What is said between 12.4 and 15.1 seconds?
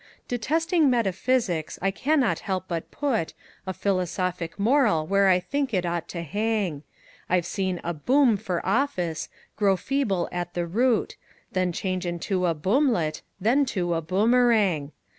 a boomlet then to a boomerang.